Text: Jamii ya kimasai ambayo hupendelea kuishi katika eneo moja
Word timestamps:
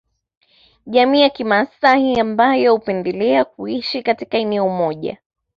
Jamii 0.85 1.21
ya 1.21 1.29
kimasai 1.29 2.19
ambayo 2.19 2.73
hupendelea 2.73 3.45
kuishi 3.45 4.03
katika 4.03 4.37
eneo 4.37 4.69
moja 4.69 5.17